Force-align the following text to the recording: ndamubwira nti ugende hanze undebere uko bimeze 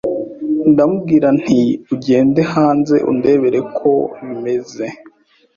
ndamubwira 0.71 1.27
nti 1.39 1.61
ugende 1.93 2.41
hanze 2.53 2.95
undebere 3.11 3.57
uko 3.67 3.89
bimeze 4.25 4.85